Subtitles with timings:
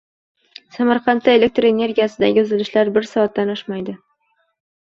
[0.77, 3.97] Samarqandda elektr energiyasidagi uzilishlar bir soatdan oshmaydi